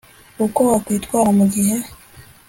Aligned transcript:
Uko 0.45 0.59
wakwitwara 0.69 1.29
mu 1.37 1.45
gihe 1.53 1.75